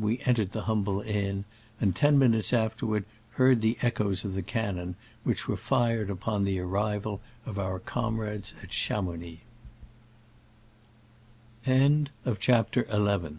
[0.00, 1.44] we entered the humble inn,
[1.78, 6.58] and ten minutes afterward heard the echoes of the cannon which were fired upon the
[6.58, 9.40] arrival of our comrades at Cha Digitized
[11.64, 13.30] by Google :pj^i?/T